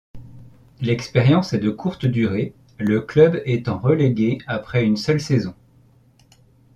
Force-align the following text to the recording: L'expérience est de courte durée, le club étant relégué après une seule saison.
L'expérience 0.81 1.53
est 1.53 1.59
de 1.59 1.69
courte 1.69 2.07
durée, 2.07 2.55
le 2.79 3.01
club 3.01 3.39
étant 3.45 3.77
relégué 3.77 4.39
après 4.47 4.83
une 4.83 4.97
seule 4.97 5.21
saison. 5.21 5.53